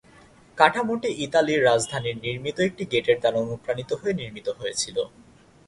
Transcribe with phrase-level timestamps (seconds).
[0.57, 4.97] কাঠামোটি ইতালির রাজধানীর নির্মিত একটি গেটের দ্বারা অনুপ্রানিত হয়ে নির্মিত হয়েছিল।